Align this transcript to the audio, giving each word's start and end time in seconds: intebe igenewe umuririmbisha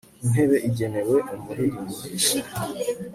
intebe 0.23 0.57
igenewe 0.69 1.15
umuririmbisha 1.35 2.37